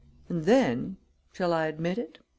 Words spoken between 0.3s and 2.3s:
then shall I admit it?